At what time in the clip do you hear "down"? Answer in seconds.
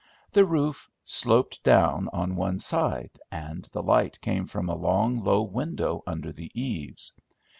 1.61-2.09